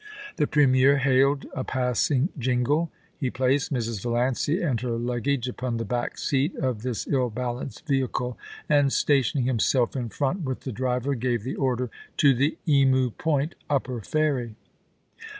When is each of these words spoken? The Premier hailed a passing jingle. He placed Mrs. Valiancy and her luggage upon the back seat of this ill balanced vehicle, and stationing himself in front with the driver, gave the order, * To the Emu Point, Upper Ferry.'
The 0.37 0.47
Premier 0.47 0.97
hailed 0.97 1.45
a 1.53 1.63
passing 1.63 2.29
jingle. 2.35 2.89
He 3.19 3.29
placed 3.29 3.71
Mrs. 3.71 4.01
Valiancy 4.01 4.59
and 4.59 4.81
her 4.81 4.97
luggage 4.97 5.47
upon 5.47 5.77
the 5.77 5.85
back 5.85 6.17
seat 6.17 6.55
of 6.55 6.81
this 6.81 7.05
ill 7.05 7.29
balanced 7.29 7.85
vehicle, 7.85 8.35
and 8.67 8.91
stationing 8.91 9.45
himself 9.45 9.95
in 9.95 10.09
front 10.09 10.41
with 10.41 10.61
the 10.61 10.71
driver, 10.71 11.13
gave 11.13 11.43
the 11.43 11.53
order, 11.55 11.91
* 12.05 12.17
To 12.17 12.33
the 12.33 12.57
Emu 12.67 13.11
Point, 13.11 13.53
Upper 13.69 14.01
Ferry.' 14.01 14.55